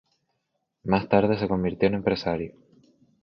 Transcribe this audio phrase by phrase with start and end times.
[0.83, 2.53] Más tarde se convirtió en empresario.